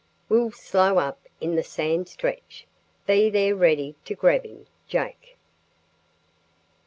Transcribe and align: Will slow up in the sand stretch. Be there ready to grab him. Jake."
Will 0.29 0.49
slow 0.49 0.97
up 0.97 1.19
in 1.39 1.53
the 1.53 1.61
sand 1.63 2.09
stretch. 2.09 2.65
Be 3.05 3.29
there 3.29 3.55
ready 3.55 3.93
to 4.05 4.15
grab 4.15 4.43
him. 4.43 4.65
Jake." 4.87 5.37